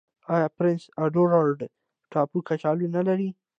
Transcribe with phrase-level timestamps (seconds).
[0.33, 1.59] آیا پرنس اډوارډ
[2.11, 3.29] ټاپو کچالو نلري؟